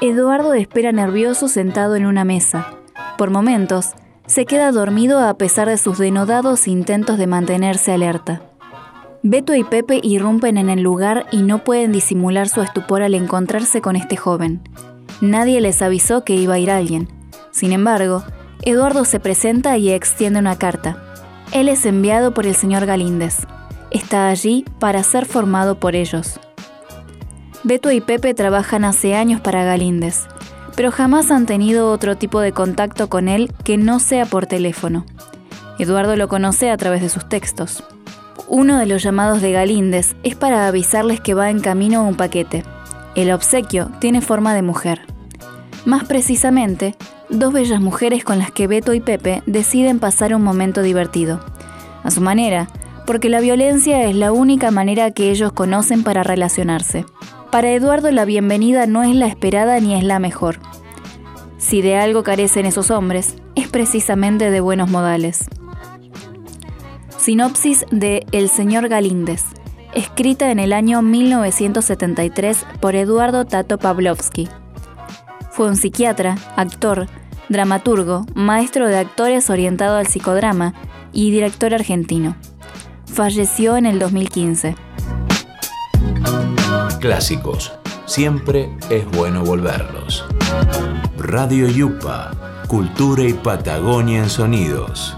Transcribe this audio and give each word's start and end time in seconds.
Eduardo 0.00 0.54
espera 0.54 0.92
nervioso 0.92 1.48
sentado 1.48 1.96
en 1.96 2.06
una 2.06 2.24
mesa. 2.24 2.74
Por 3.18 3.30
momentos, 3.30 3.90
se 4.26 4.46
queda 4.46 4.72
dormido 4.72 5.18
a 5.18 5.34
pesar 5.34 5.68
de 5.68 5.76
sus 5.76 5.98
denodados 5.98 6.68
intentos 6.68 7.18
de 7.18 7.26
mantenerse 7.26 7.92
alerta. 7.92 8.42
Beto 9.22 9.54
y 9.54 9.64
Pepe 9.64 10.00
irrumpen 10.02 10.56
en 10.56 10.70
el 10.70 10.80
lugar 10.80 11.26
y 11.30 11.42
no 11.42 11.64
pueden 11.64 11.92
disimular 11.92 12.48
su 12.48 12.62
estupor 12.62 13.02
al 13.02 13.14
encontrarse 13.14 13.80
con 13.82 13.96
este 13.96 14.16
joven. 14.16 14.62
Nadie 15.20 15.60
les 15.60 15.82
avisó 15.82 16.24
que 16.24 16.34
iba 16.34 16.54
a 16.54 16.58
ir 16.58 16.70
alguien. 16.70 17.08
Sin 17.50 17.72
embargo, 17.72 18.24
Eduardo 18.62 19.06
se 19.06 19.20
presenta 19.20 19.78
y 19.78 19.90
extiende 19.90 20.38
una 20.38 20.56
carta. 20.56 21.02
Él 21.52 21.68
es 21.68 21.86
enviado 21.86 22.34
por 22.34 22.46
el 22.46 22.54
señor 22.54 22.84
Galíndez. 22.84 23.38
Está 23.90 24.28
allí 24.28 24.66
para 24.78 25.02
ser 25.02 25.24
formado 25.24 25.80
por 25.80 25.96
ellos. 25.96 26.38
Beto 27.64 27.90
y 27.90 28.02
Pepe 28.02 28.34
trabajan 28.34 28.84
hace 28.84 29.14
años 29.14 29.40
para 29.40 29.64
Galíndez, 29.64 30.26
pero 30.76 30.90
jamás 30.90 31.30
han 31.30 31.46
tenido 31.46 31.90
otro 31.90 32.16
tipo 32.16 32.40
de 32.40 32.52
contacto 32.52 33.08
con 33.08 33.28
él 33.28 33.50
que 33.64 33.78
no 33.78 33.98
sea 33.98 34.26
por 34.26 34.46
teléfono. 34.46 35.06
Eduardo 35.78 36.14
lo 36.16 36.28
conoce 36.28 36.70
a 36.70 36.76
través 36.76 37.00
de 37.00 37.08
sus 37.08 37.28
textos. 37.28 37.82
Uno 38.46 38.78
de 38.78 38.86
los 38.86 39.02
llamados 39.02 39.40
de 39.40 39.52
Galíndez 39.52 40.14
es 40.22 40.36
para 40.36 40.66
avisarles 40.66 41.20
que 41.20 41.32
va 41.32 41.48
en 41.48 41.60
camino 41.60 42.06
un 42.06 42.14
paquete. 42.14 42.64
El 43.14 43.32
obsequio 43.32 43.90
tiene 44.00 44.20
forma 44.20 44.54
de 44.54 44.62
mujer. 44.62 45.00
Más 45.86 46.04
precisamente, 46.04 46.96
dos 47.30 47.52
bellas 47.52 47.80
mujeres 47.80 48.24
con 48.24 48.38
las 48.38 48.50
que 48.50 48.66
Beto 48.66 48.92
y 48.94 49.00
Pepe 49.00 49.42
deciden 49.46 49.98
pasar 49.98 50.34
un 50.34 50.42
momento 50.42 50.82
divertido. 50.82 51.40
A 52.02 52.10
su 52.10 52.20
manera, 52.20 52.68
porque 53.06 53.28
la 53.28 53.40
violencia 53.40 54.04
es 54.04 54.16
la 54.16 54.32
única 54.32 54.70
manera 54.70 55.10
que 55.10 55.30
ellos 55.30 55.52
conocen 55.52 56.02
para 56.02 56.22
relacionarse. 56.22 57.04
Para 57.50 57.72
Eduardo 57.72 58.10
la 58.10 58.24
bienvenida 58.24 58.86
no 58.86 59.02
es 59.02 59.14
la 59.14 59.26
esperada 59.26 59.80
ni 59.80 59.94
es 59.94 60.04
la 60.04 60.18
mejor. 60.18 60.58
Si 61.58 61.82
de 61.82 61.96
algo 61.96 62.22
carecen 62.22 62.66
esos 62.66 62.90
hombres, 62.90 63.36
es 63.54 63.68
precisamente 63.68 64.50
de 64.50 64.60
buenos 64.60 64.90
modales. 64.90 65.46
Sinopsis 67.18 67.84
de 67.90 68.26
El 68.32 68.48
señor 68.48 68.88
Galíndez, 68.88 69.44
escrita 69.94 70.50
en 70.50 70.58
el 70.58 70.72
año 70.72 71.02
1973 71.02 72.64
por 72.80 72.94
Eduardo 72.94 73.44
Tato 73.44 73.78
Pavlovsky. 73.78 74.48
Fue 75.50 75.68
un 75.68 75.76
psiquiatra, 75.76 76.38
actor, 76.56 77.08
dramaturgo, 77.50 78.24
maestro 78.34 78.88
de 78.88 78.96
actores 78.96 79.50
orientado 79.50 79.98
al 79.98 80.06
psicodrama 80.06 80.72
y 81.12 81.30
director 81.30 81.74
argentino. 81.74 82.34
Falleció 83.04 83.76
en 83.76 83.84
el 83.84 83.98
2015 83.98 84.74
clásicos. 87.00 87.72
Siempre 88.06 88.70
es 88.90 89.10
bueno 89.10 89.42
volverlos. 89.42 90.24
Radio 91.16 91.66
Yupa, 91.66 92.30
Cultura 92.68 93.24
y 93.24 93.32
Patagonia 93.32 94.18
en 94.22 94.30
Sonidos. 94.30 95.16